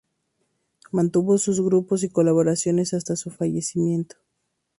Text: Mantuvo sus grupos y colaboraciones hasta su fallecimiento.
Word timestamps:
Mantuvo 0.91 1.37
sus 1.37 1.61
grupos 1.61 2.03
y 2.03 2.09
colaboraciones 2.09 2.95
hasta 2.95 3.15
su 3.15 3.29
fallecimiento. 3.29 4.15